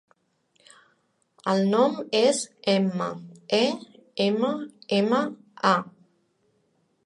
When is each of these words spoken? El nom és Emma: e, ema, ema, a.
El 1.53 1.61
nom 1.73 1.99
és 2.21 2.41
Emma: 2.75 3.11
e, 3.61 3.61
ema, 4.29 4.53
ema, 5.03 5.23
a. 5.77 5.79